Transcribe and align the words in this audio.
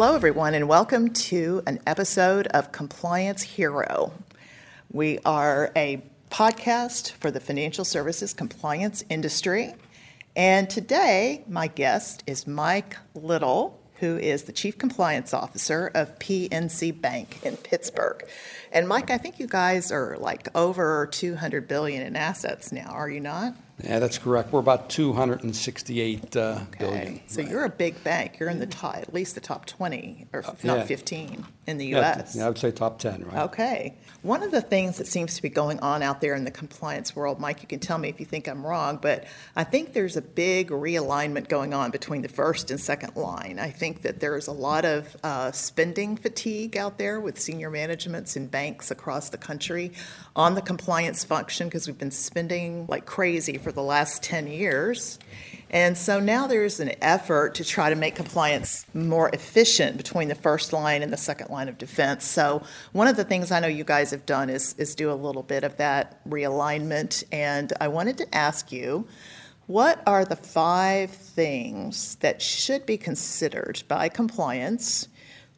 Hello, 0.00 0.14
everyone, 0.14 0.54
and 0.54 0.68
welcome 0.68 1.12
to 1.12 1.60
an 1.66 1.80
episode 1.84 2.46
of 2.46 2.70
Compliance 2.70 3.42
Hero. 3.42 4.12
We 4.92 5.18
are 5.24 5.72
a 5.74 6.00
podcast 6.30 7.10
for 7.14 7.32
the 7.32 7.40
financial 7.40 7.84
services 7.84 8.32
compliance 8.32 9.02
industry. 9.10 9.74
And 10.36 10.70
today, 10.70 11.42
my 11.48 11.66
guest 11.66 12.22
is 12.28 12.46
Mike 12.46 12.96
Little, 13.16 13.76
who 13.94 14.16
is 14.16 14.44
the 14.44 14.52
Chief 14.52 14.78
Compliance 14.78 15.34
Officer 15.34 15.90
of 15.92 16.16
PNC 16.20 17.00
Bank 17.00 17.40
in 17.44 17.56
Pittsburgh. 17.56 18.22
And 18.70 18.86
Mike, 18.86 19.10
I 19.10 19.18
think 19.18 19.40
you 19.40 19.48
guys 19.48 19.90
are 19.90 20.16
like 20.16 20.46
over 20.56 21.08
200 21.10 21.66
billion 21.66 22.06
in 22.06 22.14
assets 22.14 22.70
now, 22.70 22.90
are 22.90 23.10
you 23.10 23.18
not? 23.18 23.56
Yeah, 23.82 24.00
that's 24.00 24.18
correct. 24.18 24.52
We're 24.52 24.60
about 24.60 24.90
268 24.90 26.36
uh, 26.36 26.40
Okay. 26.40 26.64
billion. 26.78 27.20
So 27.28 27.40
you're 27.40 27.64
a 27.64 27.70
big 27.70 28.02
bank. 28.02 28.38
You're 28.40 28.48
in 28.48 28.58
the 28.58 28.66
top, 28.66 28.96
at 28.96 29.14
least 29.14 29.34
the 29.34 29.40
top 29.40 29.66
20, 29.66 30.26
or 30.32 30.40
if 30.40 30.64
yeah. 30.64 30.74
not 30.74 30.86
15 30.86 31.46
in 31.68 31.78
the 31.78 31.86
Yeah, 31.86 32.18
US. 32.18 32.34
Yeah, 32.34 32.46
I 32.46 32.48
would 32.48 32.58
say 32.58 32.70
top 32.72 32.98
10, 32.98 33.24
right? 33.26 33.44
Okay. 33.44 33.96
One 34.22 34.42
of 34.42 34.50
the 34.50 34.60
things 34.62 34.98
that 34.98 35.06
seems 35.06 35.36
to 35.36 35.42
be 35.42 35.48
going 35.48 35.78
on 35.80 36.02
out 36.02 36.20
there 36.20 36.34
in 36.34 36.44
the 36.44 36.50
compliance 36.50 37.14
world, 37.14 37.38
Mike, 37.38 37.62
you 37.62 37.68
can 37.68 37.78
tell 37.78 37.98
me 37.98 38.08
if 38.08 38.18
you 38.18 38.26
think 38.26 38.48
I'm 38.48 38.66
wrong, 38.66 38.98
but 39.00 39.26
I 39.54 39.62
think 39.64 39.92
there's 39.92 40.16
a 40.16 40.22
big 40.22 40.70
realignment 40.70 41.48
going 41.48 41.72
on 41.72 41.90
between 41.92 42.22
the 42.22 42.28
first 42.28 42.70
and 42.72 42.80
second 42.80 43.14
line. 43.16 43.58
I 43.60 43.70
think 43.70 44.02
that 44.02 44.18
there's 44.18 44.48
a 44.48 44.52
lot 44.52 44.84
of 44.84 45.16
uh, 45.22 45.52
spending 45.52 46.16
fatigue 46.16 46.76
out 46.76 46.98
there 46.98 47.20
with 47.20 47.38
senior 47.38 47.70
managements 47.70 48.34
in 48.36 48.48
banks 48.48 48.90
across 48.90 49.28
the 49.28 49.38
country 49.38 49.92
on 50.34 50.54
the 50.54 50.62
compliance 50.62 51.22
function 51.22 51.68
because 51.68 51.86
we've 51.86 51.98
been 51.98 52.10
spending 52.10 52.86
like 52.88 53.06
crazy 53.06 53.58
for 53.58 53.67
the 53.72 53.82
last 53.82 54.22
10 54.22 54.46
years. 54.46 55.18
And 55.70 55.98
so 55.98 56.18
now 56.18 56.46
there's 56.46 56.80
an 56.80 56.92
effort 57.02 57.54
to 57.56 57.64
try 57.64 57.90
to 57.90 57.96
make 57.96 58.14
compliance 58.14 58.86
more 58.94 59.28
efficient 59.30 59.98
between 59.98 60.28
the 60.28 60.34
first 60.34 60.72
line 60.72 61.02
and 61.02 61.12
the 61.12 61.18
second 61.18 61.50
line 61.50 61.68
of 61.68 61.76
defense. 61.76 62.24
So 62.24 62.62
one 62.92 63.06
of 63.06 63.16
the 63.16 63.24
things 63.24 63.50
I 63.50 63.60
know 63.60 63.68
you 63.68 63.84
guys 63.84 64.10
have 64.12 64.24
done 64.24 64.48
is, 64.48 64.74
is 64.78 64.94
do 64.94 65.10
a 65.10 65.14
little 65.14 65.42
bit 65.42 65.64
of 65.64 65.76
that 65.76 66.24
realignment. 66.26 67.24
And 67.30 67.72
I 67.80 67.88
wanted 67.88 68.16
to 68.18 68.34
ask 68.34 68.72
you, 68.72 69.06
what 69.66 70.02
are 70.06 70.24
the 70.24 70.36
five 70.36 71.10
things 71.10 72.14
that 72.16 72.40
should 72.40 72.86
be 72.86 72.96
considered 72.96 73.82
by 73.88 74.08
compliance 74.08 75.08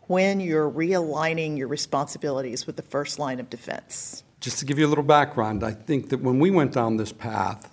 when 0.09 0.41
you're 0.41 0.69
realigning 0.69 1.57
your 1.57 1.69
responsibilities 1.69 2.67
with 2.67 2.75
the 2.75 2.83
first 2.83 3.21
line 3.21 3.39
of 3.39 3.49
defense? 3.49 4.25
Just 4.41 4.59
to 4.59 4.65
give 4.65 4.81
you 4.81 4.87
a 4.87 4.89
little 4.89 5.05
background, 5.05 5.63
I 5.63 5.71
think 5.71 6.09
that 6.09 6.21
when 6.21 6.41
we 6.41 6.51
went 6.51 6.73
down 6.73 6.97
this 6.97 7.13
path 7.13 7.71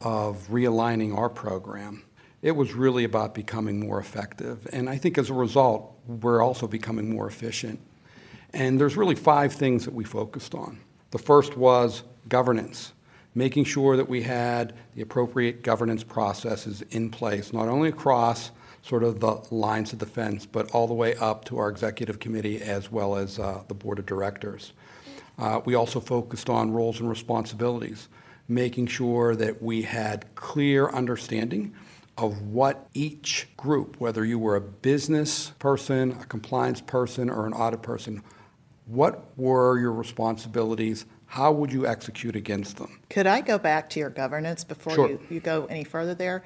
of 0.00 0.48
realigning 0.48 1.16
our 1.16 1.28
program, 1.28 2.02
it 2.42 2.52
was 2.52 2.74
really 2.74 3.04
about 3.04 3.34
becoming 3.34 3.80
more 3.80 3.98
effective. 3.98 4.66
And 4.72 4.88
I 4.88 4.98
think 4.98 5.18
as 5.18 5.30
a 5.30 5.34
result, 5.34 5.98
we're 6.06 6.42
also 6.42 6.66
becoming 6.68 7.10
more 7.10 7.26
efficient. 7.26 7.80
And 8.52 8.80
there's 8.80 8.96
really 8.96 9.14
five 9.14 9.52
things 9.52 9.84
that 9.84 9.94
we 9.94 10.04
focused 10.04 10.54
on. 10.54 10.78
The 11.10 11.18
first 11.18 11.56
was 11.56 12.02
governance, 12.28 12.92
making 13.34 13.64
sure 13.64 13.96
that 13.96 14.08
we 14.08 14.22
had 14.22 14.74
the 14.94 15.02
appropriate 15.02 15.62
governance 15.62 16.04
processes 16.04 16.82
in 16.90 17.10
place, 17.10 17.52
not 17.52 17.68
only 17.68 17.88
across 17.88 18.50
sort 18.82 19.02
of 19.02 19.18
the 19.20 19.34
lines 19.50 19.92
of 19.92 19.98
defense, 19.98 20.46
but 20.46 20.70
all 20.70 20.86
the 20.86 20.94
way 20.94 21.16
up 21.16 21.44
to 21.46 21.58
our 21.58 21.68
executive 21.68 22.20
committee 22.20 22.62
as 22.62 22.90
well 22.90 23.16
as 23.16 23.38
uh, 23.38 23.62
the 23.68 23.74
board 23.74 23.98
of 23.98 24.06
directors. 24.06 24.72
Uh, 25.38 25.60
we 25.64 25.74
also 25.74 26.00
focused 26.00 26.48
on 26.48 26.72
roles 26.72 27.00
and 27.00 27.08
responsibilities, 27.08 28.08
making 28.48 28.86
sure 28.86 29.34
that 29.36 29.62
we 29.62 29.82
had 29.82 30.34
clear 30.34 30.88
understanding 30.88 31.74
of 32.18 32.40
what 32.42 32.88
each 32.94 33.48
group, 33.56 34.00
whether 34.00 34.24
you 34.24 34.38
were 34.38 34.56
a 34.56 34.60
business 34.60 35.50
person, 35.58 36.12
a 36.12 36.24
compliance 36.26 36.80
person, 36.80 37.28
or 37.28 37.46
an 37.46 37.52
audit 37.52 37.82
person, 37.82 38.22
what 38.86 39.24
were 39.36 39.78
your 39.78 39.92
responsibilities? 39.92 41.04
How 41.26 41.52
would 41.52 41.72
you 41.72 41.86
execute 41.86 42.36
against 42.36 42.78
them? 42.78 43.00
Could 43.10 43.26
I 43.26 43.40
go 43.40 43.58
back 43.58 43.90
to 43.90 44.00
your 44.00 44.10
governance 44.10 44.64
before 44.64 44.94
Sure. 44.94 45.08
you, 45.10 45.20
you 45.28 45.40
go 45.40 45.66
any 45.66 45.84
further 45.84 46.14
there? 46.14 46.44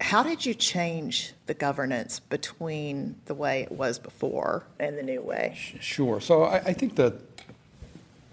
How 0.00 0.22
did 0.22 0.44
you 0.44 0.54
change 0.54 1.32
the 1.46 1.54
governance 1.54 2.20
between 2.20 3.16
the 3.24 3.34
way 3.34 3.62
it 3.62 3.72
was 3.72 3.98
before 3.98 4.66
and 4.78 4.98
the 4.98 5.02
new 5.02 5.22
way? 5.22 5.56
Sure. 5.80 6.20
So 6.20 6.44
I, 6.44 6.56
I 6.56 6.72
think 6.72 6.96
the 6.96 7.18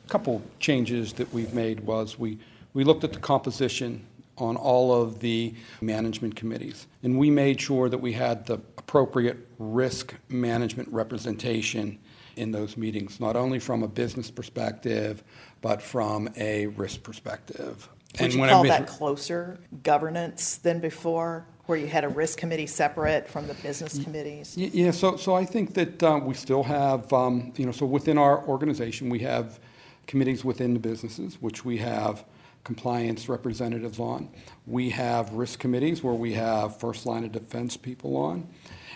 couple 0.10 0.42
changes 0.60 1.14
that 1.14 1.32
we've 1.34 1.54
made 1.54 1.80
was 1.82 2.20
we, 2.20 2.38
we 2.74 2.84
looked 2.84 3.04
at 3.04 3.14
the 3.14 3.20
composition 3.20 4.06
on 4.38 4.56
all 4.56 4.94
of 4.94 5.20
the 5.20 5.54
management 5.82 6.36
committees, 6.36 6.88
and 7.04 7.18
we 7.18 7.30
made 7.30 7.62
sure 7.62 7.90
that 7.90 8.00
we 8.00 8.14
had 8.14 8.46
the 8.46 8.56
appropriate 8.78 9.38
risk 9.60 10.16
management 10.30 10.90
representation 10.90 12.00
in 12.36 12.52
those 12.52 12.78
meetings, 12.78 13.20
not 13.20 13.36
only 13.36 13.60
from 13.60 13.84
a 13.84 13.88
business 13.88 14.32
perspective, 14.32 15.24
but 15.62 15.82
from 15.82 16.30
a 16.38 16.68
risk 16.68 17.04
perspective. 17.04 17.88
Would 18.20 18.34
you 18.34 18.42
when 18.42 18.50
I 18.50 18.54
call 18.54 18.64
mis- 18.64 18.72
that 18.72 18.88
closer 18.88 19.60
governance 19.84 20.56
than 20.58 20.80
before, 20.80 21.46
where 21.66 21.78
you 21.78 21.88
had 21.88 22.04
a 22.04 22.10
risk 22.10 22.38
committee 22.38 22.68
separate 22.68 23.28
from 23.28 23.48
the 23.48 23.54
business 23.56 24.04
committees? 24.04 24.58
Yeah, 24.58 24.92
so, 24.92 25.16
so 25.18 25.36
I 25.36 25.46
think 25.46 25.74
that 25.76 26.04
uh, 26.04 26.20
we 26.22 26.34
still 26.34 26.64
have, 26.64 27.12
um, 27.14 27.54
you 27.56 27.66
know, 27.66 27.72
so 27.72 27.86
within 27.86 28.18
our 28.18 28.46
organization, 28.48 29.10
we 29.10 29.20
have 29.20 29.60
committees 30.08 30.44
within 30.44 30.74
the 30.74 30.80
businesses, 30.80 31.42
which 31.42 31.64
we 31.64 31.78
have 31.78 32.26
compliance 32.64 33.28
representatives 33.28 34.00
on. 34.00 34.30
We 34.66 34.90
have 34.92 35.34
risk 35.34 35.60
committees 35.60 36.04
where 36.04 36.14
we 36.14 36.34
have 36.34 36.80
first 36.80 37.06
line 37.06 37.24
of 37.24 37.32
defense 37.32 37.78
people 37.78 38.16
on. 38.18 38.48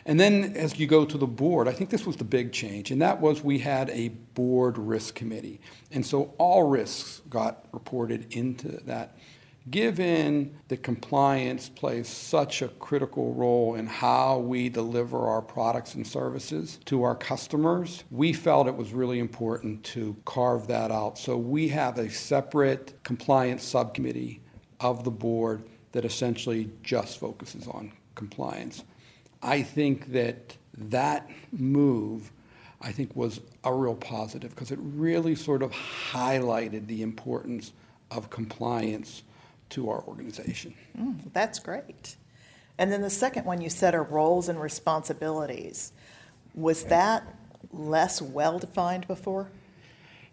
And 0.05 0.19
then 0.19 0.55
as 0.55 0.77
you 0.77 0.85
go 0.85 1.03
to 1.03 1.17
the 1.17 1.25
board, 1.25 1.67
I 1.67 1.71
think 1.71 1.89
this 1.89 2.05
was 2.05 2.15
the 2.15 2.23
big 2.23 2.51
change, 2.51 2.91
and 2.91 3.01
that 3.01 3.19
was 3.19 3.43
we 3.43 3.57
had 3.57 3.89
a 3.89 4.09
board 4.09 4.77
risk 4.77 5.15
committee. 5.15 5.59
And 5.91 6.05
so 6.05 6.35
all 6.37 6.63
risks 6.63 7.21
got 7.29 7.65
reported 7.71 8.31
into 8.31 8.67
that. 8.85 9.17
Given 9.71 10.55
that 10.67 10.83
compliance 10.83 11.69
plays 11.69 12.07
such 12.07 12.61
a 12.61 12.67
critical 12.67 13.33
role 13.33 13.73
in 13.73 13.87
how 13.87 14.37
we 14.37 14.69
deliver 14.69 15.17
our 15.27 15.41
products 15.41 15.95
and 15.95 16.05
services 16.05 16.79
to 16.85 17.01
our 17.01 17.15
customers, 17.15 18.03
we 18.11 18.31
felt 18.31 18.67
it 18.67 18.75
was 18.75 18.93
really 18.93 19.17
important 19.17 19.83
to 19.85 20.15
carve 20.25 20.67
that 20.67 20.91
out. 20.91 21.17
So 21.17 21.35
we 21.35 21.67
have 21.69 21.97
a 21.97 22.11
separate 22.11 22.93
compliance 23.01 23.63
subcommittee 23.63 24.39
of 24.81 25.03
the 25.03 25.09
board 25.09 25.63
that 25.93 26.05
essentially 26.05 26.69
just 26.83 27.17
focuses 27.17 27.67
on 27.67 27.91
compliance. 28.13 28.83
I 29.41 29.63
think 29.63 30.11
that 30.11 30.55
that 30.77 31.27
move, 31.51 32.31
I 32.81 32.91
think, 32.91 33.15
was 33.15 33.41
a 33.63 33.73
real 33.73 33.95
positive 33.95 34.51
because 34.51 34.69
it 34.69 34.79
really 34.79 35.33
sort 35.33 35.63
of 35.63 35.71
highlighted 35.71 36.85
the 36.85 37.01
importance 37.01 37.73
of 38.11 38.29
compliance 38.29 39.23
to 39.69 39.89
our 39.89 40.03
organization. 40.03 40.73
Mm, 40.97 41.33
That's 41.33 41.59
great. 41.59 42.15
And 42.77 42.91
then 42.91 43.01
the 43.01 43.09
second 43.09 43.45
one 43.45 43.61
you 43.61 43.69
said 43.69 43.95
are 43.95 44.03
roles 44.03 44.49
and 44.49 44.59
responsibilities. 44.59 45.93
Was 46.53 46.83
that 46.85 47.23
less 47.71 48.21
well-defined 48.21 49.07
before? 49.07 49.49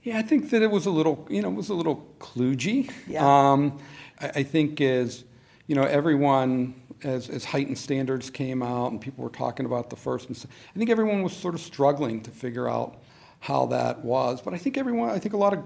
Yeah, 0.03 0.19
I 0.19 0.23
think 0.23 0.51
that 0.51 0.63
it 0.63 0.71
was 0.71 0.87
a 0.87 0.91
little, 0.91 1.27
you 1.31 1.43
know, 1.43 1.49
it 1.49 1.55
was 1.55 1.69
a 1.69 1.75
little 1.75 2.07
kludgy. 2.19 2.91
Yeah. 3.07 3.25
Um, 3.25 3.79
I, 4.21 4.29
I 4.29 4.43
think 4.43 4.81
as, 4.81 5.25
you 5.69 5.77
know, 5.77 5.85
everyone, 5.85 6.75
as, 7.05 7.29
as 7.29 7.45
heightened 7.45 7.79
standards 7.79 8.29
came 8.29 8.63
out 8.63 8.91
and 8.91 9.01
people 9.01 9.23
were 9.23 9.31
talking 9.31 9.65
about 9.65 9.91
the 9.91 9.97
first, 9.97 10.29
and 10.29 10.47
I 10.75 10.79
think 10.79 10.91
everyone 10.91 11.23
was 11.23 11.33
sort 11.33 11.55
of 11.55 11.61
struggling 11.61 12.21
to 12.23 12.31
figure 12.31 12.69
out 12.69 13.03
how 13.39 13.67
that 13.67 14.05
was. 14.05 14.41
But 14.41 14.55
I 14.55 14.59
think 14.59 14.77
everyone, 14.77 15.11
I 15.11 15.21
think 15.21 15.35
a 15.35 15.37
lot 15.37 15.53
of 15.53 15.61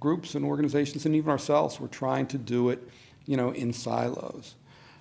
groups 0.00 0.34
and 0.34 0.44
organizations 0.44 1.06
and 1.06 1.14
even 1.14 1.30
ourselves 1.30 1.78
were 1.78 1.88
trying 1.88 2.26
to 2.26 2.38
do 2.38 2.70
it, 2.70 2.88
you 3.26 3.36
know, 3.36 3.50
in 3.50 3.72
silos. 3.72 4.56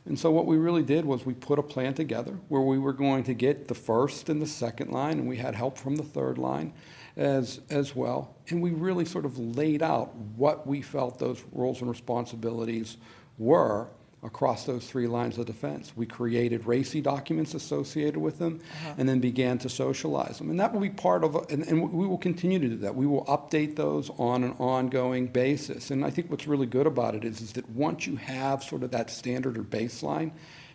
And 0.06 0.18
so 0.18 0.32
what 0.32 0.46
we 0.46 0.58
really 0.58 0.84
did 0.84 1.06
was 1.06 1.26
we 1.26 1.34
put 1.34 1.60
a 1.60 1.64
plan 1.64 1.94
together 1.94 2.38
where 2.48 2.62
we 2.62 2.80
were 2.80 2.94
going 2.94 3.24
to 3.26 3.34
get 3.34 3.68
the 3.68 3.76
first 3.76 4.30
and 4.30 4.42
the 4.42 4.48
second 4.48 4.92
line, 4.92 5.20
and 5.20 5.28
we 5.28 5.38
had 5.38 5.56
help 5.56 5.78
from 5.78 5.96
the 5.96 6.04
third 6.04 6.38
line 6.38 6.74
as, 7.16 7.62
as 7.70 7.96
well. 7.96 8.36
And 8.50 8.62
we 8.62 8.72
really 8.72 9.06
sort 9.06 9.26
of 9.26 9.38
laid 9.38 9.84
out 9.84 10.16
what 10.16 10.66
we 10.66 10.82
felt 10.82 11.20
those 11.20 11.44
roles 11.52 11.82
and 11.82 11.90
responsibilities 11.90 12.98
were 13.38 13.90
across 14.22 14.66
those 14.66 14.86
three 14.86 15.08
lines 15.08 15.38
of 15.38 15.46
defense. 15.46 15.94
We 15.96 16.06
created 16.06 16.64
RACI 16.64 17.02
documents 17.02 17.54
associated 17.54 18.18
with 18.18 18.38
them 18.38 18.60
uh-huh. 18.62 18.96
and 18.98 19.08
then 19.08 19.20
began 19.20 19.58
to 19.60 19.70
socialize 19.70 20.40
them. 20.40 20.50
And 20.50 20.60
that 20.60 20.74
will 20.74 20.82
be 20.82 20.90
part 20.90 21.24
of, 21.24 21.36
and, 21.50 21.64
and 21.64 21.92
we 21.92 22.06
will 22.06 22.18
continue 22.18 22.60
to 22.60 22.68
do 22.68 22.78
that. 22.78 22.96
We 22.96 23.08
will 23.08 23.24
update 23.26 23.78
those 23.78 24.10
on 24.18 24.44
an 24.44 24.52
ongoing 24.60 25.28
basis. 25.28 25.90
And 25.92 26.04
I 26.04 26.10
think 26.10 26.30
what's 26.30 26.48
really 26.48 26.66
good 26.66 26.86
about 26.86 27.16
it 27.16 27.24
is, 27.24 27.40
is 27.40 27.54
that 27.54 27.70
once 27.70 28.06
you 28.06 28.18
have 28.18 28.62
sort 28.62 28.84
of 28.84 28.92
that 28.92 29.10
standard 29.10 29.58
or 29.58 29.64
baseline, 29.64 30.32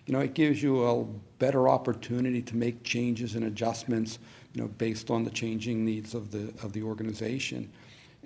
you 0.06 0.12
know, 0.12 0.20
it 0.20 0.34
gives 0.34 0.62
you 0.62 0.84
a 0.84 1.04
better 1.38 1.68
opportunity 1.68 2.40
to 2.42 2.56
make 2.56 2.82
changes 2.82 3.34
and 3.34 3.44
adjustments, 3.44 4.18
you 4.54 4.62
know, 4.62 4.68
based 4.68 5.10
on 5.10 5.24
the 5.24 5.30
changing 5.30 5.84
needs 5.84 6.14
of 6.14 6.30
the, 6.30 6.52
of 6.62 6.72
the 6.72 6.82
organization. 6.82 7.70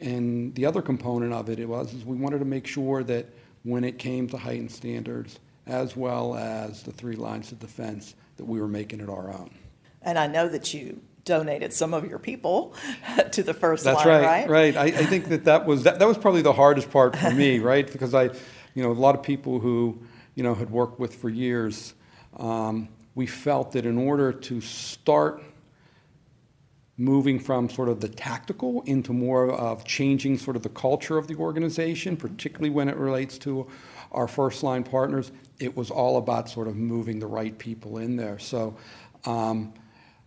And 0.01 0.55
the 0.55 0.65
other 0.67 0.83
component 0.83 1.33
of 1.33 1.49
it 1.49 1.69
was 1.69 1.93
is 1.93 2.05
we 2.05 2.17
wanted 2.17 2.39
to 2.39 2.45
make 2.45 2.67
sure 2.67 3.03
that 3.05 3.27
when 3.63 3.85
it 3.85 3.99
came 3.99 4.29
to 4.29 4.37
heightened 4.37 4.71
standards, 4.71 5.39
as 5.67 5.97
well 5.97 6.35
as 6.35 6.83
the 6.83 6.93
three 6.93 7.17
lines 7.17 7.53
of 7.53 7.59
defense, 7.59 8.15
that 8.37 8.45
we 8.45 8.61
were 8.61 8.69
making 8.69 9.01
it 9.01 9.09
our 9.09 9.31
own. 9.31 9.51
And 10.03 10.19
I 10.19 10.27
know 10.27 10.49
that 10.49 10.73
you 10.73 11.01
donated 11.25 11.73
some 11.73 11.93
of 11.93 12.09
your 12.09 12.19
people 12.19 12.75
to 13.33 13.43
the 13.43 13.55
first 13.55 13.85
That's 13.85 14.05
line, 14.05 14.09
right, 14.09 14.49
right? 14.49 14.75
right. 14.75 14.77
I, 14.77 14.85
I 15.01 15.05
think 15.05 15.29
that 15.29 15.45
that 15.45 15.67
was 15.67 15.83
that, 15.85 15.99
that 15.99 16.09
was 16.09 16.17
probably 16.17 16.43
the 16.43 16.53
hardest 16.53 16.91
part 16.91 17.17
for 17.17 17.31
me, 17.31 17.59
right? 17.61 17.91
Because 17.91 18.15
I, 18.15 18.25
you 18.75 18.83
know, 18.83 18.91
a 18.91 18.95
lot 18.95 19.15
of 19.15 19.23
people 19.23 19.61
who, 19.61 20.01
you 20.35 20.43
know, 20.43 20.55
had 20.55 20.71
worked 20.71 20.99
with 20.99 21.15
for 21.15 21.29
years, 21.29 21.95
um, 22.39 22.89
we 23.15 23.27
felt 23.27 23.73
that 23.73 23.85
in 23.85 23.99
order 23.99 24.33
to 24.33 24.61
start 24.61 25.43
moving 26.99 27.39
from 27.39 27.71
sort 27.71 27.89
of 27.89 28.01
the 28.01 28.09
tactical 28.09 28.83
into 28.83 29.13
more 29.13 29.53
of 29.53 29.85
changing 29.85 30.37
sort 30.37 30.57
of 30.57 30.65
the 30.65 30.69
culture 30.69 31.17
of 31.17 31.29
the 31.29 31.37
organization, 31.37 32.17
particularly 32.17 32.71
when 32.71 32.89
it 32.89 32.97
relates 32.97 33.39
to 33.39 33.67
our 34.11 34.27
first 34.27 34.65
line 34.65 34.83
partners, 34.83 35.31
it 35.61 35.77
was 35.77 35.91
all 35.91 36.17
about 36.19 36.49
sort 36.49 36.67
of 36.67 36.75
moving 36.75 37.21
the 37.21 37.27
right 37.27 37.57
people 37.57 37.99
in 37.99 38.17
there. 38.17 38.39
So, 38.41 38.77
um, 39.25 39.73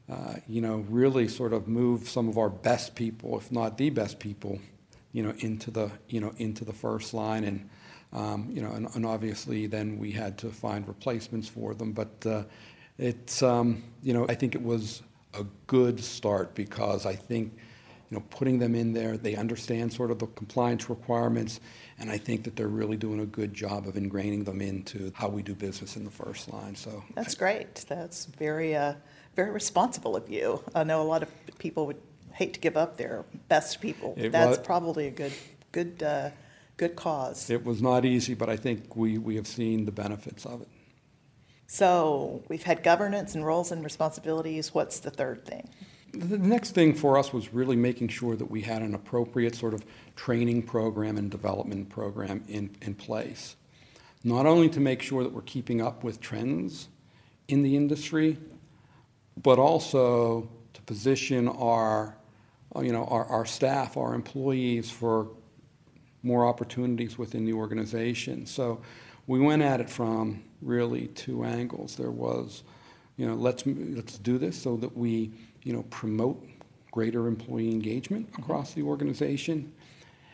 uh, 0.10 0.36
you 0.48 0.62
know, 0.62 0.86
really 0.90 1.28
sort 1.28 1.52
of 1.52 1.68
move 1.68 2.08
some 2.08 2.30
of 2.30 2.38
our 2.38 2.50
best 2.50 2.96
people, 2.96 3.38
if 3.38 3.52
not 3.52 3.78
the 3.78 3.90
best 3.90 4.20
people, 4.20 4.60
you 5.12 5.24
know, 5.24 5.34
into 5.40 5.72
the, 5.72 5.92
you 6.08 6.22
know, 6.22 6.34
into 6.38 6.64
the 6.64 6.74
first 6.74 7.14
line. 7.14 7.44
And, 7.44 7.70
um, 8.14 8.48
you 8.50 8.62
know, 8.62 8.72
and, 8.72 8.88
and, 8.94 9.06
obviously 9.06 9.68
then 9.68 9.98
we 9.98 10.12
had 10.12 10.38
to 10.40 10.50
find 10.50 10.86
replacements 10.88 11.48
for 11.48 11.74
them. 11.74 11.94
But 11.94 12.26
uh, 12.26 12.44
it's, 12.98 13.42
um, 13.42 13.84
you 14.04 14.14
know, 14.14 14.26
I 14.28 14.36
think 14.36 14.54
it 14.54 14.62
was 14.62 15.02
a 15.34 15.46
good 15.68 16.04
start 16.04 16.56
because 16.56 17.06
I 17.06 17.16
think, 17.16 17.54
you 18.10 18.18
know, 18.18 18.24
putting 18.30 18.60
them 18.60 18.76
in 18.76 18.94
there, 18.94 19.18
they 19.18 19.36
understand 19.36 19.94
sort 19.94 20.12
of 20.12 20.20
the 20.20 20.28
compliance 20.28 20.90
requirements, 20.90 21.60
and 22.00 22.12
I 22.12 22.18
think 22.18 22.44
that 22.44 22.56
they're 22.56 22.68
really 22.68 22.98
doing 22.98 23.20
a 23.20 23.26
good 23.26 23.54
job 23.54 23.88
of 23.88 23.96
ingraining 23.96 24.46
them 24.46 24.62
into 24.62 25.12
how 25.16 25.30
we 25.30 25.42
do 25.42 25.56
business 25.56 25.96
in 25.96 26.04
the 26.04 26.12
first 26.12 26.52
line. 26.52 26.76
So 26.76 27.04
that's 27.16 27.36
great. 27.36 27.86
That's 27.88 28.26
very, 28.26 28.76
uh, 28.76 28.96
very 29.36 29.52
responsible 29.52 30.16
of 30.16 30.30
you. 30.30 30.62
I 30.76 30.84
know 30.84 31.02
a 31.02 31.04
lot 31.04 31.24
of 31.24 31.30
people 31.58 31.86
would 31.88 32.02
hate 32.34 32.54
to 32.54 32.60
give 32.60 32.76
up 32.76 32.98
their 32.98 33.24
best 33.48 33.82
people. 33.82 34.14
It 34.18 34.32
that's 34.32 34.58
was, 34.58 34.66
probably 34.66 35.08
a 35.08 35.12
good, 35.12 35.34
good, 35.72 36.04
uh, 36.04 36.32
good 36.78 36.96
cause. 36.96 37.50
It 37.50 37.64
was 37.64 37.82
not 37.82 38.04
easy, 38.04 38.34
but 38.34 38.50
I 38.50 38.58
think 38.58 38.96
we, 38.96 39.18
we 39.18 39.36
have 39.36 39.48
seen 39.48 39.86
the 39.86 39.92
benefits 39.92 40.46
of 40.46 40.62
it. 40.62 40.68
So 41.74 42.44
we've 42.50 42.64
had 42.64 42.84
governance 42.84 43.34
and 43.34 43.46
roles 43.46 43.72
and 43.72 43.82
responsibilities. 43.82 44.74
What's 44.74 45.00
the 45.00 45.10
third 45.10 45.46
thing? 45.46 45.70
The 46.14 46.38
next 46.38 46.72
thing 46.72 46.94
for 46.94 47.18
us 47.18 47.32
was 47.32 47.54
really 47.54 47.78
making 47.78 48.10
sure 48.10 48.36
that 48.36 48.52
we 48.52 48.60
had 48.60 48.82
an 48.82 48.94
appropriate 48.94 49.56
sort 49.56 49.74
of 49.74 49.86
training 50.18 50.64
program 50.64 51.16
and 51.16 51.32
development 51.32 51.88
program 51.88 52.44
in, 52.50 52.76
in 52.82 52.94
place. 52.94 53.56
Not 54.26 54.46
only 54.46 54.68
to 54.68 54.82
make 54.82 55.02
sure 55.02 55.24
that 55.24 55.32
we're 55.32 55.44
keeping 55.44 55.82
up 55.82 56.04
with 56.04 56.20
trends 56.20 56.90
in 57.48 57.64
the 57.64 57.78
industry, 57.78 58.38
but 59.42 59.58
also 59.58 60.50
to 60.74 60.82
position 60.82 61.48
our, 61.48 62.18
you 62.82 62.92
know, 62.92 63.06
our, 63.06 63.24
our 63.28 63.46
staff, 63.46 63.96
our 63.96 64.14
employees 64.14 64.92
for 64.92 65.30
more 66.22 66.46
opportunities 66.46 67.18
within 67.18 67.46
the 67.46 67.54
organization. 67.54 68.46
So 68.46 68.82
we 69.26 69.40
went 69.40 69.62
at 69.62 69.80
it 69.80 69.90
from 69.90 70.44
really 70.62 71.08
two 71.08 71.44
angles. 71.44 71.96
There 71.96 72.12
was, 72.12 72.64
you 73.18 73.28
know, 73.28 73.36
let's, 73.36 73.64
let's 73.66 74.18
do 74.18 74.38
this 74.38 74.62
so 74.62 74.78
that 74.78 74.96
we, 74.96 75.32
you 75.64 75.74
know, 75.74 75.84
promote 75.84 76.44
greater 76.92 77.28
employee 77.28 77.72
engagement 77.72 78.30
across 78.38 78.74
the 78.74 78.84
organization. 78.84 79.72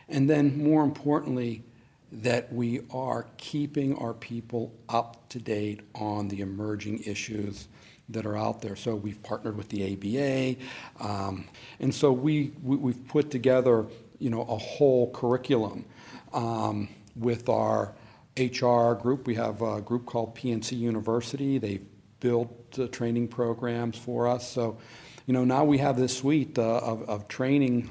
And 0.09 0.29
then 0.29 0.61
more 0.63 0.83
importantly, 0.83 1.63
that 2.11 2.51
we 2.53 2.81
are 2.91 3.27
keeping 3.37 3.95
our 3.97 4.13
people 4.13 4.73
up 4.87 5.27
to 5.29 5.39
date 5.39 5.81
on 5.95 6.29
the 6.29 6.39
emerging 6.39 7.03
issues 7.03 7.67
that 8.09 8.25
are 8.25 8.37
out 8.37 8.61
there. 8.61 8.75
So 8.75 8.95
we've 8.95 9.21
partnered 9.21 9.57
with 9.57 9.67
the 9.69 9.93
ABA, 9.93 11.05
um, 11.05 11.45
and 11.79 11.93
so 11.93 12.11
we, 12.11 12.53
we 12.63 12.93
have 12.93 13.07
put 13.09 13.29
together 13.29 13.85
you 14.19 14.29
know 14.29 14.41
a 14.41 14.57
whole 14.57 15.11
curriculum 15.11 15.85
um, 16.33 16.87
with 17.15 17.49
our 17.49 17.93
HR 18.37 18.93
group. 18.93 19.27
We 19.27 19.35
have 19.35 19.61
a 19.61 19.81
group 19.81 20.05
called 20.05 20.35
PNC 20.35 20.77
University. 20.77 21.57
They 21.57 21.81
built 22.19 22.77
uh, 22.79 22.87
training 22.87 23.27
programs 23.27 23.97
for 23.97 24.27
us. 24.27 24.49
So 24.49 24.77
you 25.25 25.33
know 25.33 25.43
now 25.43 25.63
we 25.63 25.77
have 25.79 25.97
this 25.97 26.17
suite 26.17 26.57
uh, 26.57 26.77
of, 26.77 27.09
of 27.09 27.27
training 27.27 27.89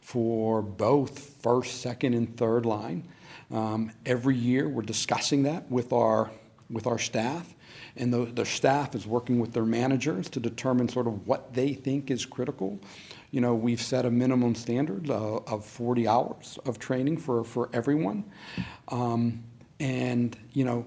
for 0.00 0.62
both 0.62 1.18
first, 1.42 1.80
second, 1.80 2.14
and 2.14 2.36
third 2.36 2.66
line. 2.66 3.08
Um, 3.50 3.92
every 4.06 4.36
year 4.36 4.68
we're 4.68 4.82
discussing 4.82 5.44
that 5.44 5.70
with 5.70 5.92
our 5.92 6.30
with 6.70 6.86
our 6.86 6.98
staff 6.98 7.54
and 7.96 8.12
the, 8.12 8.24
the 8.26 8.44
staff 8.44 8.94
is 8.94 9.06
working 9.06 9.38
with 9.38 9.52
their 9.52 9.64
managers 9.64 10.28
to 10.30 10.40
determine 10.40 10.88
sort 10.88 11.06
of 11.06 11.26
what 11.26 11.54
they 11.54 11.74
think 11.74 12.10
is 12.10 12.26
critical. 12.26 12.80
You 13.30 13.40
know, 13.40 13.54
we've 13.54 13.80
set 13.80 14.04
a 14.04 14.10
minimum 14.10 14.54
standard 14.54 15.10
uh, 15.10 15.36
of 15.46 15.64
40 15.64 16.08
hours 16.08 16.58
of 16.66 16.78
training 16.78 17.18
for, 17.18 17.44
for 17.44 17.68
everyone. 17.72 18.24
Um, 18.88 19.44
and, 19.80 20.36
you 20.52 20.64
know, 20.64 20.86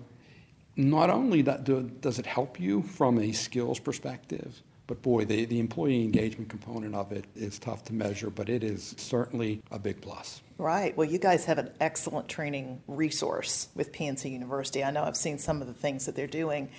not 0.75 1.09
only 1.09 1.41
that 1.43 1.63
do, 1.63 1.83
does 2.01 2.19
it 2.19 2.25
help 2.25 2.59
you 2.59 2.83
from 2.83 3.19
a 3.19 3.31
skills 3.31 3.79
perspective, 3.79 4.61
but 4.85 5.01
boy, 5.01 5.25
the, 5.25 5.45
the 5.45 5.59
employee 5.59 6.03
engagement 6.03 6.49
component 6.49 6.95
of 6.95 7.11
it 7.11 7.25
is 7.35 7.59
tough 7.59 7.83
to 7.85 7.93
measure, 7.93 8.29
but 8.29 8.47
it 8.47 8.63
is 8.63 8.95
certainly 8.97 9.61
a 9.69 9.77
big 9.77 10.01
plus. 10.01 10.41
Right. 10.57 10.95
Well, 10.95 11.07
you 11.09 11.19
guys 11.19 11.45
have 11.45 11.57
an 11.57 11.71
excellent 11.79 12.29
training 12.29 12.81
resource 12.87 13.67
with 13.75 13.91
PNC 13.91 14.31
University. 14.31 14.83
I 14.83 14.91
know 14.91 15.03
I've 15.03 15.17
seen 15.17 15.37
some 15.37 15.61
of 15.61 15.67
the 15.67 15.73
things 15.73 16.05
that 16.05 16.15
they're 16.15 16.25
doing, 16.25 16.69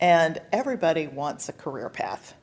and 0.00 0.40
everybody 0.52 1.08
wants 1.08 1.48
a 1.48 1.52
career 1.52 1.88
path. 1.88 2.34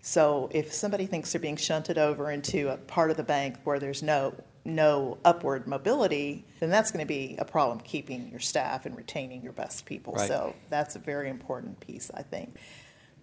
So 0.00 0.48
if 0.52 0.72
somebody 0.72 1.04
thinks 1.06 1.32
they're 1.32 1.40
being 1.40 1.56
shunted 1.56 1.98
over 1.98 2.30
into 2.30 2.72
a 2.72 2.78
part 2.78 3.10
of 3.10 3.18
the 3.18 3.22
bank 3.22 3.58
where 3.64 3.78
there's 3.78 4.02
no 4.02 4.34
no 4.64 5.18
upward 5.24 5.66
mobility, 5.66 6.44
then 6.60 6.70
that's 6.70 6.90
going 6.90 7.04
to 7.04 7.08
be 7.08 7.36
a 7.38 7.44
problem 7.44 7.80
keeping 7.80 8.28
your 8.30 8.40
staff 8.40 8.86
and 8.86 8.96
retaining 8.96 9.42
your 9.42 9.52
best 9.52 9.86
people. 9.86 10.14
Right. 10.14 10.28
So 10.28 10.54
that's 10.68 10.96
a 10.96 10.98
very 10.98 11.30
important 11.30 11.80
piece, 11.80 12.10
I 12.14 12.22
think. 12.22 12.56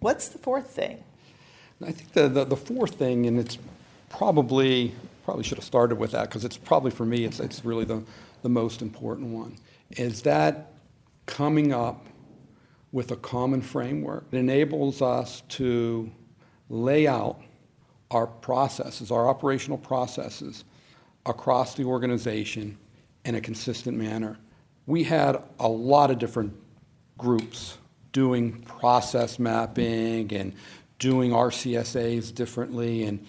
What's 0.00 0.28
the 0.28 0.38
fourth 0.38 0.70
thing? 0.70 1.02
I 1.82 1.92
think 1.92 2.12
the, 2.12 2.28
the, 2.28 2.44
the 2.44 2.56
fourth 2.56 2.94
thing, 2.94 3.26
and 3.26 3.38
it's 3.38 3.58
probably 4.08 4.94
probably 5.24 5.44
should 5.44 5.58
have 5.58 5.64
started 5.64 5.98
with 5.98 6.12
that 6.12 6.22
because 6.22 6.42
it's 6.42 6.56
probably 6.56 6.90
for 6.90 7.04
me 7.04 7.26
it's, 7.26 7.38
it's 7.38 7.62
really 7.62 7.84
the, 7.84 8.02
the 8.40 8.48
most 8.48 8.80
important 8.80 9.28
one 9.28 9.54
is 9.90 10.22
that 10.22 10.72
coming 11.26 11.70
up 11.70 12.06
with 12.92 13.10
a 13.10 13.16
common 13.16 13.60
framework 13.60 14.30
that 14.30 14.38
enables 14.38 15.02
us 15.02 15.42
to 15.48 16.10
lay 16.70 17.06
out 17.06 17.42
our 18.10 18.26
processes, 18.26 19.10
our 19.10 19.28
operational 19.28 19.76
processes 19.76 20.64
across 21.28 21.74
the 21.74 21.84
organization 21.84 22.76
in 23.24 23.34
a 23.34 23.40
consistent 23.40 23.96
manner. 23.96 24.38
We 24.86 25.04
had 25.04 25.42
a 25.60 25.68
lot 25.68 26.10
of 26.10 26.18
different 26.18 26.54
groups 27.18 27.78
doing 28.12 28.62
process 28.62 29.38
mapping 29.38 30.32
and 30.32 30.54
doing 30.98 31.30
RCSAs 31.30 32.34
differently 32.34 33.04
and 33.04 33.24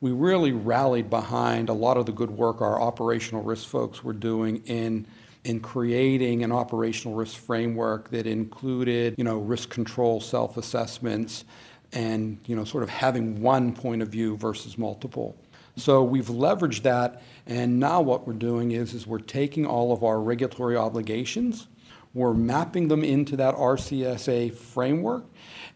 we 0.00 0.12
really 0.12 0.52
rallied 0.52 1.08
behind 1.08 1.70
a 1.70 1.72
lot 1.72 1.96
of 1.96 2.04
the 2.04 2.12
good 2.12 2.30
work 2.30 2.60
our 2.60 2.78
operational 2.78 3.42
risk 3.42 3.66
folks 3.66 4.04
were 4.04 4.12
doing 4.12 4.62
in 4.66 5.06
in 5.44 5.60
creating 5.60 6.42
an 6.42 6.52
operational 6.52 7.16
risk 7.16 7.36
framework 7.36 8.10
that 8.10 8.26
included, 8.26 9.14
you 9.16 9.24
know, 9.24 9.38
risk 9.38 9.68
control 9.70 10.20
self-assessments 10.20 11.44
and, 11.92 12.38
you 12.46 12.56
know, 12.56 12.64
sort 12.64 12.82
of 12.82 12.88
having 12.88 13.40
one 13.40 13.72
point 13.72 14.02
of 14.02 14.08
view 14.08 14.36
versus 14.36 14.76
multiple. 14.78 15.36
So 15.76 16.04
we've 16.04 16.26
leveraged 16.26 16.82
that 16.82 17.22
and 17.46 17.78
now 17.78 18.00
what 18.00 18.26
we're 18.26 18.32
doing 18.32 18.72
is 18.72 18.94
is 18.94 19.06
we're 19.06 19.18
taking 19.18 19.66
all 19.66 19.92
of 19.92 20.02
our 20.02 20.20
regulatory 20.20 20.76
obligations, 20.76 21.66
we're 22.14 22.34
mapping 22.34 22.88
them 22.88 23.02
into 23.02 23.36
that 23.36 23.54
RCSA 23.54 24.54
framework 24.54 25.24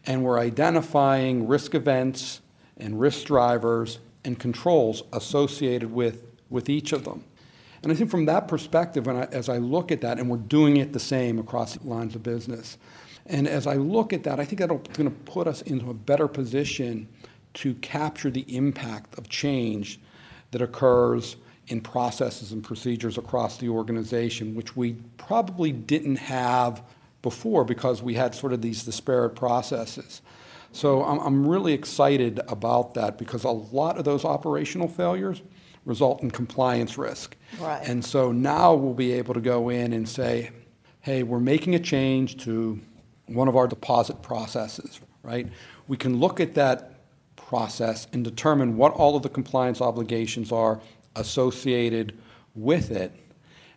and 0.05 0.23
we're 0.23 0.39
identifying 0.39 1.47
risk 1.47 1.75
events 1.75 2.41
and 2.77 2.99
risk 2.99 3.25
drivers 3.25 3.99
and 4.23 4.39
controls 4.39 5.03
associated 5.13 5.91
with, 5.91 6.23
with 6.49 6.69
each 6.69 6.93
of 6.93 7.03
them. 7.03 7.23
And 7.83 7.91
I 7.91 7.95
think 7.95 8.09
from 8.09 8.25
that 8.25 8.47
perspective, 8.47 9.07
I, 9.07 9.23
as 9.31 9.49
I 9.49 9.57
look 9.57 9.91
at 9.91 10.01
that, 10.01 10.19
and 10.19 10.29
we're 10.29 10.37
doing 10.37 10.77
it 10.77 10.91
the 10.91 10.99
same 10.99 11.39
across 11.39 11.81
lines 11.83 12.15
of 12.15 12.23
business, 12.23 12.77
and 13.25 13.47
as 13.47 13.67
I 13.67 13.75
look 13.75 14.11
at 14.11 14.23
that, 14.23 14.39
I 14.39 14.45
think 14.45 14.59
that's 14.59 14.71
going 14.97 15.09
to 15.09 15.31
put 15.31 15.47
us 15.47 15.61
into 15.61 15.89
a 15.89 15.93
better 15.93 16.27
position 16.27 17.07
to 17.55 17.73
capture 17.75 18.29
the 18.29 18.45
impact 18.55 19.17
of 19.17 19.29
change 19.29 19.99
that 20.51 20.61
occurs 20.61 21.35
in 21.67 21.81
processes 21.81 22.51
and 22.51 22.63
procedures 22.63 23.17
across 23.17 23.57
the 23.57 23.69
organization, 23.69 24.55
which 24.55 24.75
we 24.75 24.93
probably 25.17 25.71
didn't 25.71 26.15
have 26.15 26.81
before 27.21 27.63
because 27.63 28.01
we 28.01 28.13
had 28.13 28.33
sort 28.33 28.53
of 28.53 28.61
these 28.61 28.83
disparate 28.83 29.35
processes. 29.35 30.21
So 30.71 31.03
I'm, 31.03 31.19
I'm 31.19 31.47
really 31.47 31.73
excited 31.73 32.39
about 32.47 32.93
that 32.95 33.17
because 33.17 33.43
a 33.43 33.49
lot 33.49 33.97
of 33.97 34.05
those 34.05 34.25
operational 34.25 34.87
failures 34.87 35.41
result 35.85 36.21
in 36.21 36.31
compliance 36.31 36.97
risk. 36.97 37.35
Right. 37.59 37.81
And 37.87 38.03
so 38.03 38.31
now 38.31 38.73
we'll 38.73 38.93
be 38.93 39.11
able 39.13 39.33
to 39.33 39.41
go 39.41 39.69
in 39.69 39.93
and 39.93 40.07
say, 40.07 40.51
hey, 41.01 41.23
we're 41.23 41.39
making 41.39 41.75
a 41.75 41.79
change 41.79 42.37
to 42.43 42.79
one 43.27 43.47
of 43.47 43.55
our 43.55 43.67
deposit 43.67 44.21
processes, 44.21 44.99
right? 45.23 45.47
We 45.87 45.97
can 45.97 46.19
look 46.19 46.39
at 46.39 46.55
that 46.55 46.88
process 47.49 48.05
and 48.13 48.23
determine 48.23 48.77
what 48.77 48.91
all 48.93 49.15
of 49.15 49.23
the 49.23 49.29
compliance 49.29 49.81
obligations 49.81 50.51
are 50.51 50.79
associated 51.15 52.15
with 52.53 52.91
it. 52.91 53.11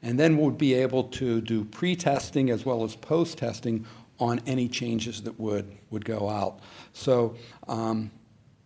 And 0.03 0.21
then 0.21 0.37
we'll 0.37 0.51
be 0.51 0.75
able 0.75 1.05
to 1.05 1.41
do 1.41 1.65
pre-testing 1.65 2.51
as 2.51 2.67
well 2.67 2.85
as 2.85 2.95
post-testing 2.97 3.87
on 4.19 4.43
any 4.47 4.69
changes 4.69 5.23
that 5.23 5.41
would, 5.41 5.67
would 5.91 6.05
go 6.05 6.29
out. 6.29 6.61
So 6.93 7.35
um, 7.67 8.11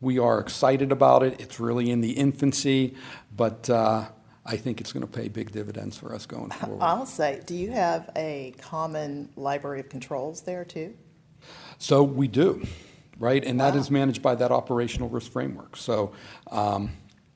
we 0.01 0.19
are 0.19 0.41
excited 0.41 0.91
about 0.91 1.23
it. 1.23 1.41
It's 1.41 1.61
really 1.61 1.91
in 1.93 2.01
the 2.01 2.11
infancy, 2.11 2.97
but 3.37 3.71
uh, 3.71 4.07
I 4.45 4.57
think 4.57 4.81
it's 4.81 4.93
going 4.93 5.07
to 5.07 5.13
pay 5.21 5.29
big 5.29 5.53
dividends 5.53 5.97
for 5.97 6.13
us 6.17 6.27
going 6.27 6.51
forward. 6.51 6.83
I'll 6.83 7.07
say, 7.07 7.43
do 7.47 7.55
you 7.55 7.71
have 7.71 8.11
a 8.17 8.55
common 8.59 9.29
library 9.37 9.81
of 9.81 9.89
controls 9.89 10.41
there 10.43 10.65
too? 10.65 10.95
So 11.79 12.03
we 12.03 12.27
do, 12.27 12.67
right? 13.19 13.45
And 13.45 13.61
that 13.61 13.75
Wow. 13.75 13.81
is 13.81 13.91
managed 13.91 14.23
by 14.23 14.35
that 14.35 14.51
operational 14.51 15.09
risk 15.09 15.31
framework. 15.33 15.77
So, 15.77 16.13
um, 16.51 16.91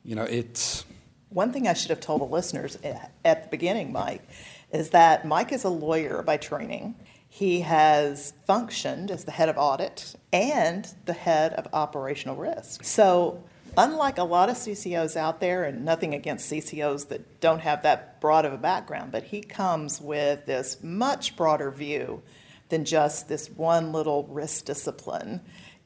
you 0.05 0.15
know, 0.15 0.25
it's, 0.25 0.85
One 1.31 1.53
thing 1.53 1.69
I 1.69 1.75
should 1.75 1.91
have 1.91 2.01
told 2.01 2.21
the 2.23 2.25
listeners 2.27 2.77
at 3.25 3.43
the 3.45 3.49
beginning, 3.51 3.93
Mike, 3.93 4.29
is 4.73 4.91
that 4.91 5.25
Mike 5.25 5.53
is 5.53 5.63
a 5.63 5.69
lawyer 5.69 6.23
by 6.23 6.37
training. 6.39 6.97
He 7.29 7.61
has 7.61 8.33
functioned 8.49 9.13
as 9.13 9.25
the 9.25 9.31
head 9.31 9.49
of 9.49 9.57
audit 9.57 10.17
and 10.33 10.93
the 11.05 11.13
head 11.13 11.53
of 11.53 11.69
operational 11.73 12.35
risk. 12.35 12.83
So, 12.83 13.45
unlike 13.79 14.19
a 14.19 14.25
lot 14.25 14.49
of 14.51 14.57
CCOs 14.57 15.17
out 15.17 15.39
there, 15.41 15.63
and 15.63 15.85
nothing 15.85 16.13
against 16.15 16.51
CCOs 16.51 17.07
that 17.11 17.41
don't 17.41 17.61
have 17.61 17.85
that 17.85 18.21
broad 18.21 18.45
of 18.45 18.53
a 18.53 18.59
background, 18.59 19.13
but 19.13 19.23
he 19.23 19.41
comes 19.41 20.01
with 20.01 20.47
this 20.47 20.83
much 20.83 21.37
broader 21.37 21.71
view 21.71 22.23
than 22.71 22.85
just 22.85 23.29
this 23.29 23.49
one 23.51 23.93
little 23.93 24.25
risk 24.25 24.65
discipline. 24.65 25.41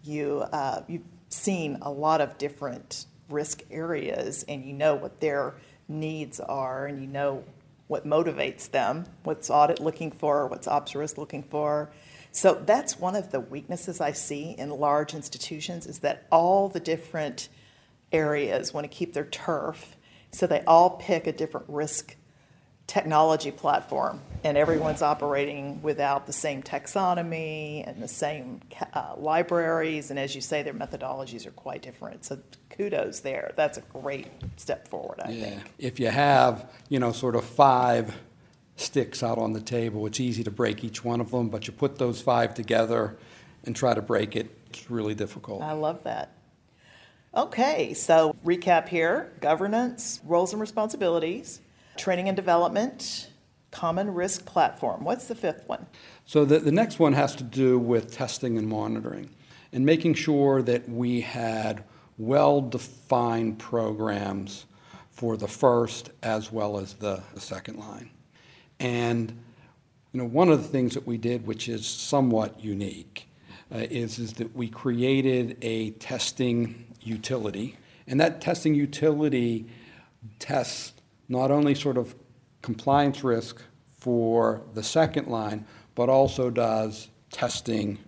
You, 0.05 0.45
uh, 0.53 0.83
you've 0.87 1.03
seen 1.29 1.79
a 1.83 1.91
lot 1.91 2.21
of 2.21 2.39
different 2.39 3.07
risk 3.29 3.63
areas 3.71 4.45
and 4.49 4.65
you 4.65 4.73
know 4.73 4.95
what 4.95 5.21
their 5.21 5.55
needs 5.89 6.41
are 6.41 6.87
and 6.87 7.01
you 7.01 7.07
know 7.07 7.45
what 7.87 8.07
motivates 8.07 8.71
them, 8.71 9.05
what's 9.25 9.51
audit 9.51 9.81
looking 9.81 10.11
for, 10.11 10.47
what's 10.47 10.69
ops 10.69 10.95
risk 10.95 11.19
looking 11.19 11.43
for. 11.43 11.91
So 12.33 12.55
that's 12.55 12.99
one 12.99 13.15
of 13.15 13.31
the 13.31 13.41
weaknesses 13.41 14.01
I 14.01 14.13
see 14.13 14.55
in 14.59 14.71
large 14.71 15.15
institutions 15.15 15.87
is 15.87 16.01
that 16.01 16.27
all 16.33 16.69
the 16.69 16.81
different 16.81 17.49
areas 18.13 18.73
want 18.73 18.85
to 18.85 18.89
keep 18.89 19.13
their 19.13 19.27
turf. 19.27 19.97
So 20.31 20.47
they 20.47 20.63
all 20.63 20.91
pick 20.91 21.27
a 21.27 21.33
different 21.33 21.67
risk 21.69 22.17
technology 22.87 23.51
platform, 23.51 24.21
and 24.43 24.59
everyone's 24.59 25.01
operating 25.01 25.81
without 25.83 26.27
the 26.27 26.33
same 26.33 26.63
taxonomy 26.63 27.87
and 27.89 28.03
the 28.03 28.09
same 28.09 28.61
uh, 28.93 29.15
libraries. 29.17 30.11
And 30.11 30.19
as 30.19 30.35
you 30.35 30.41
say, 30.41 30.63
their 30.63 30.75
methodologies 30.75 31.47
are 31.47 31.51
quite 31.53 31.83
different. 31.83 32.25
So 32.27 32.39
kudos 32.71 33.21
there. 33.21 33.53
That's 33.57 33.79
a 33.79 33.81
great 33.81 34.29
step 34.57 34.89
forward, 34.89 35.21
I 35.25 35.31
yeah. 35.31 35.45
think. 35.45 35.73
If 35.79 35.99
you 35.99 36.09
have, 36.09 36.71
you 36.89 36.99
know, 36.99 37.13
sort 37.13 37.37
of 37.37 37.45
five 37.45 38.15
sticks 38.77 39.23
out 39.23 39.39
on 39.39 39.55
the 39.55 39.61
table, 39.61 40.07
it's 40.07 40.21
easy 40.21 40.45
to 40.45 40.51
break 40.51 40.85
each 40.85 41.05
one 41.05 41.21
of 41.21 41.31
them, 41.31 41.49
but 41.49 41.67
you 41.67 41.73
put 41.73 41.97
those 41.99 42.21
five 42.21 42.55
together 42.55 43.17
and 43.65 43.75
try 43.75 43.95
to 43.95 44.03
break 44.03 44.37
it, 44.37 44.51
it's 44.69 44.91
really 44.91 45.15
difficult. 45.15 45.63
I 45.63 45.73
love 45.73 46.05
that. 46.05 46.33
Okay, 47.35 47.95
so 47.95 48.37
recap 48.45 48.89
here 48.89 49.33
governance, 49.41 50.21
roles 50.25 50.53
and 50.53 50.61
responsibilities, 50.61 51.61
training 51.97 52.29
and 52.29 52.37
development, 52.37 53.29
common 53.71 54.13
risk 54.13 54.45
platform. 54.47 55.05
What's 55.05 55.27
the 55.27 55.35
fifth 55.35 55.69
one? 55.69 55.87
So 56.27 56.45
the, 56.45 56.59
the 56.59 56.73
next 56.73 56.99
one 56.99 57.13
has 57.13 57.35
to 57.37 57.45
do 57.45 57.79
with 57.79 58.13
testing 58.13 58.57
and 58.57 58.69
monitoring 58.69 59.31
and 59.73 59.85
making 59.85 60.15
sure 60.15 60.63
that 60.63 60.89
we 60.89 61.21
had 61.21 61.85
well-defined 62.17 63.59
programs 63.59 64.67
for 65.11 65.37
the 65.37 65.49
first 65.49 66.11
as 66.23 66.53
well 66.53 66.79
as 66.79 66.95
the, 66.95 67.23
the 67.35 67.41
second 67.41 67.79
line. 67.79 68.11
And 68.81 69.31
you 70.13 70.21
know, 70.21 70.27
one 70.27 70.49
of 70.49 70.63
the 70.63 70.69
things 70.69 70.95
that 70.95 71.07
we 71.07 71.19
did, 71.19 71.45
which 71.47 71.69
is 71.69 71.87
somewhat 71.87 72.63
unique, 72.63 73.29
uh, 73.75 73.79
is, 73.79 74.19
is 74.21 74.35
that 74.35 74.55
we 74.55 74.69
created 74.69 75.59
a 75.63 75.91
testing 75.93 76.87
utility. 77.01 77.77
And 78.07 78.21
that 78.21 78.41
testing 78.41 78.75
utility 78.75 79.67
tests 80.39 80.93
not 81.29 81.51
only 81.51 81.75
sort 81.75 81.97
of 81.97 82.15
compliance 82.63 83.25
risk 83.25 83.63
for 83.97 84.63
the 84.75 84.83
second 84.83 85.29
line, 85.29 85.67
but 85.95 86.09
also 86.09 86.51
does 86.51 87.09
testing 87.31 87.99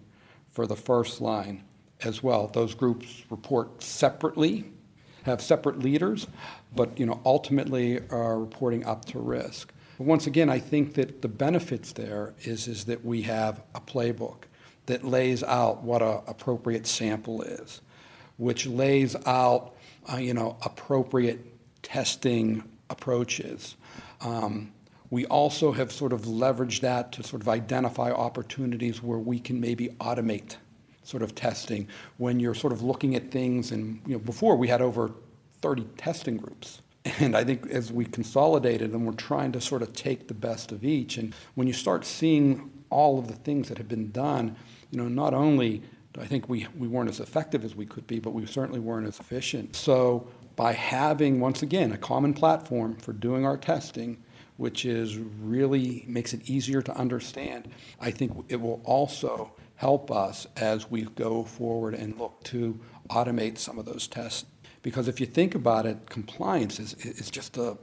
for 0.50 0.66
the 0.66 0.76
first 0.76 1.20
line 1.20 1.62
as 2.02 2.22
well. 2.22 2.46
Those 2.48 2.74
groups 2.74 3.22
report 3.30 3.82
separately, 3.82 4.64
have 5.24 5.40
separate 5.42 5.78
leaders, 5.80 6.26
but 6.74 6.98
you 6.98 7.06
know, 7.06 7.20
ultimately 7.24 8.00
are 8.10 8.38
reporting 8.38 8.84
up 8.84 9.04
to 9.06 9.18
risk. 9.18 9.72
But 9.98 10.06
once 10.06 10.26
again, 10.26 10.50
I 10.50 10.58
think 10.58 10.94
that 10.94 11.22
the 11.22 11.28
benefits 11.28 11.92
there 11.92 12.34
is, 12.42 12.68
is 12.68 12.84
that 12.84 13.04
we 13.04 13.22
have 13.22 13.62
a 13.74 13.80
playbook 13.80 14.44
that 14.86 15.04
lays 15.04 15.42
out 15.42 15.82
what 15.82 16.02
an 16.02 16.20
appropriate 16.26 16.86
sample 16.86 17.42
is, 17.42 17.80
which 18.36 18.66
lays 18.66 19.16
out, 19.26 19.74
uh, 20.12 20.16
you 20.18 20.34
know, 20.34 20.56
appropriate 20.62 21.40
testing 21.82 22.62
approaches. 22.90 23.76
Um, 24.20 24.72
we 25.10 25.24
also 25.26 25.72
have 25.72 25.92
sort 25.92 26.12
of 26.12 26.22
leveraged 26.22 26.80
that 26.80 27.12
to 27.12 27.22
sort 27.22 27.42
of 27.42 27.48
identify 27.48 28.10
opportunities 28.10 29.02
where 29.02 29.18
we 29.18 29.38
can 29.38 29.60
maybe 29.60 29.88
automate 30.00 30.56
sort 31.04 31.22
of 31.22 31.34
testing 31.34 31.86
when 32.16 32.40
you're 32.40 32.54
sort 32.54 32.72
of 32.72 32.82
looking 32.82 33.14
at 33.14 33.30
things 33.30 33.70
and 33.70 34.00
you 34.06 34.14
know 34.14 34.18
before 34.18 34.56
we 34.56 34.66
had 34.66 34.82
over 34.82 35.12
30 35.62 35.84
testing 35.96 36.36
groups 36.36 36.82
and 37.20 37.36
I 37.36 37.44
think 37.44 37.66
as 37.68 37.92
we 37.92 38.04
consolidated 38.04 38.92
them, 38.92 39.04
we're 39.04 39.12
trying 39.12 39.52
to 39.52 39.60
sort 39.60 39.82
of 39.82 39.92
take 39.92 40.28
the 40.28 40.34
best 40.34 40.72
of 40.72 40.84
each. 40.84 41.18
And 41.18 41.34
when 41.54 41.66
you 41.66 41.72
start 41.72 42.04
seeing 42.04 42.70
all 42.90 43.18
of 43.18 43.28
the 43.28 43.34
things 43.34 43.68
that 43.68 43.78
have 43.78 43.88
been 43.88 44.10
done, 44.10 44.56
you 44.90 44.98
know, 44.98 45.08
not 45.08 45.34
only 45.34 45.82
I 46.18 46.24
think 46.24 46.48
we, 46.48 46.66
we 46.78 46.88
weren't 46.88 47.10
as 47.10 47.20
effective 47.20 47.64
as 47.64 47.74
we 47.74 47.84
could 47.84 48.06
be, 48.06 48.18
but 48.18 48.30
we 48.30 48.46
certainly 48.46 48.80
weren't 48.80 49.06
as 49.06 49.20
efficient. 49.20 49.76
So 49.76 50.26
by 50.56 50.72
having, 50.72 51.38
once 51.38 51.62
again, 51.62 51.92
a 51.92 51.98
common 51.98 52.34
platform 52.34 52.96
for 52.96 53.12
doing 53.12 53.44
our 53.44 53.56
testing, 53.56 54.22
which 54.56 54.84
is 54.84 55.18
really 55.18 56.04
makes 56.08 56.32
it 56.32 56.48
easier 56.48 56.82
to 56.82 56.96
understand, 56.96 57.68
I 58.00 58.10
think 58.10 58.32
it 58.48 58.60
will 58.60 58.80
also 58.84 59.52
help 59.76 60.10
us 60.10 60.46
as 60.56 60.90
we 60.90 61.02
go 61.02 61.44
forward 61.44 61.94
and 61.94 62.18
look 62.18 62.42
to 62.44 62.80
automate 63.10 63.58
some 63.58 63.78
of 63.78 63.84
those 63.84 64.08
tests 64.08 64.46
because 64.86 65.08
if 65.08 65.18
you 65.18 65.26
think 65.26 65.56
about 65.56 65.84
it, 65.84 66.08
compliance 66.08 66.78
is, 66.78 66.94
is 66.94 67.28
just 67.28 67.56
a, 67.56 67.76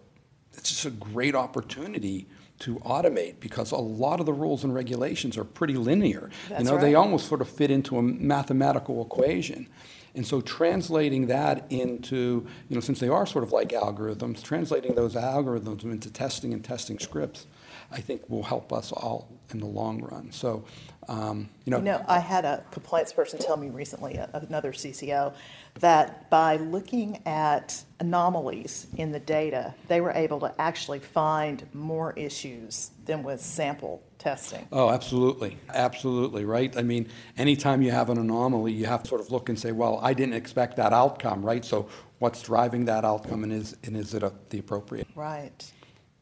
it's 0.53 0.69
just 0.69 0.85
a 0.85 0.89
great 0.89 1.35
opportunity 1.35 2.27
to 2.59 2.75
automate 2.75 3.41
because 3.41 3.73
a 3.73 3.75
lot 3.75 4.21
of 4.21 4.25
the 4.25 4.31
rules 4.31 4.63
and 4.63 4.73
regulations 4.73 5.37
are 5.37 5.43
pretty 5.43 5.73
linear. 5.73 6.29
That's 6.47 6.63
you 6.63 6.71
know, 6.71 6.77
they 6.77 6.95
almost 6.95 7.27
sort 7.27 7.41
of 7.41 7.49
fit 7.49 7.71
into 7.71 7.97
a 7.97 8.01
mathematical 8.01 9.01
equation. 9.01 9.67
And 10.15 10.25
so 10.25 10.41
translating 10.41 11.27
that 11.27 11.65
into, 11.71 12.45
you 12.69 12.75
know, 12.75 12.81
since 12.81 12.99
they 12.99 13.07
are 13.07 13.25
sort 13.25 13.43
of 13.43 13.51
like 13.51 13.69
algorithms, 13.69 14.43
translating 14.43 14.93
those 14.93 15.15
algorithms 15.15 15.83
into 15.83 16.11
testing 16.11 16.53
and 16.53 16.63
testing 16.63 16.99
scripts, 16.99 17.47
I 17.93 18.01
think 18.01 18.29
will 18.29 18.43
help 18.43 18.73
us 18.73 18.91
all 18.91 19.29
in 19.51 19.59
the 19.59 19.67
long 19.67 20.01
run. 20.01 20.31
So, 20.31 20.65
um, 21.07 21.49
you 21.65 21.71
know, 21.71 21.77
You 21.77 21.83
know, 21.83 22.05
I 22.07 22.19
had 22.19 22.43
a 22.43 22.63
compliance 22.71 23.13
person 23.13 23.39
tell 23.39 23.57
me 23.57 23.69
recently, 23.69 24.19
another 24.33 24.71
CCO, 24.71 25.33
that 25.79 26.29
by 26.29 26.57
looking 26.57 27.21
at 27.25 27.83
anomalies 27.99 28.87
in 28.97 29.11
the 29.11 29.19
data, 29.19 29.73
they 29.87 30.01
were 30.01 30.11
able 30.11 30.39
to 30.41 30.53
actually 30.59 30.99
find 30.99 31.67
more 31.73 32.13
issues 32.13 32.91
than 33.05 33.21
with 33.23 33.41
sample 33.41 34.01
testing. 34.17 34.67
Oh, 34.71 34.89
absolutely. 34.89 35.57
Absolutely, 35.69 36.45
right? 36.45 36.75
I 36.77 36.81
mean, 36.81 37.09
anytime 37.37 37.81
you 37.81 37.91
have 37.91 38.09
an 38.09 38.17
anomaly, 38.17 38.71
you 38.71 38.85
have 38.85 39.03
to 39.03 39.09
sort 39.09 39.21
of 39.21 39.31
look 39.31 39.49
and 39.49 39.59
say, 39.59 39.71
well, 39.71 39.99
I 40.01 40.13
didn't 40.13 40.35
expect 40.35 40.77
that 40.77 40.93
outcome, 40.93 41.45
right? 41.45 41.63
So 41.63 41.89
what's 42.19 42.41
driving 42.41 42.85
that 42.85 43.03
outcome 43.03 43.43
and 43.43 43.51
is, 43.51 43.75
and 43.83 43.97
is 43.97 44.13
it 44.13 44.23
a, 44.23 44.31
the 44.49 44.59
appropriate? 44.59 45.07
Right. 45.15 45.71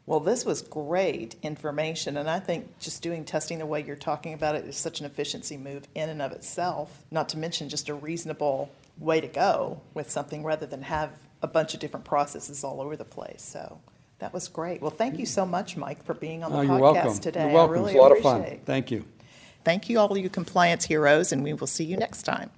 Well, 0.06 0.20
this 0.20 0.46
was 0.46 0.62
great 0.62 1.36
information, 1.44 2.18
and 2.18 2.30
I 2.30 2.40
think 2.40 2.80
just 2.80 3.02
doing 3.02 3.24
testing 3.24 3.60
the 3.60 3.66
way 3.66 3.84
you're 3.84 3.96
talking 3.96 4.34
about 4.34 4.56
it 4.56 4.66
is 4.66 4.76
such 4.76 5.00
an 5.00 5.06
efficiency 5.06 5.58
move 5.58 5.88
in 5.96 6.10
and 6.10 6.22
of 6.22 6.32
itself, 6.32 7.04
not 7.12 7.30
to 7.30 7.38
mention 7.38 7.70
just 7.70 7.88
a 7.88 7.94
reasonable 7.94 8.70
way 9.00 9.22
to 9.22 9.28
go 9.28 9.82
with 9.94 10.10
something 10.10 10.44
rather 10.44 10.66
than 10.66 10.82
have 10.84 11.12
a 11.42 11.48
bunch 11.48 11.74
of 11.74 11.80
different 11.80 12.06
processes 12.06 12.64
all 12.64 12.82
over 12.82 12.96
the 12.98 13.06
place. 13.06 13.42
So 13.42 13.80
that 14.20 14.34
was 14.34 14.48
great. 14.48 14.82
Well, 14.82 14.92
thank 14.92 15.18
you 15.18 15.26
so 15.26 15.46
much, 15.46 15.78
Mike, 15.78 16.04
for 16.04 16.14
being 16.14 16.44
on 16.44 16.52
the 16.52 16.60
Oh, 16.60 16.62
podcast 16.66 16.80
welcome. 16.82 17.18
today. 17.20 17.46
You're 17.46 17.54
welcome. 17.54 17.72
I 17.72 17.74
really 17.80 17.92
It's 17.94 18.00
a 18.00 18.02
lot 18.02 18.12
of 18.12 18.20
fun. 18.20 18.42
it. 18.44 18.62
Thank 18.66 18.92
you. 18.92 19.06
Thank 19.64 19.90
you, 19.90 20.00
all 20.00 20.16
you 20.18 20.30
compliance 20.30 20.86
heroes, 20.86 21.32
and 21.32 21.44
we 21.44 21.54
will 21.54 21.68
see 21.68 21.84
you 21.86 21.98
next 21.98 22.24
time. 22.24 22.52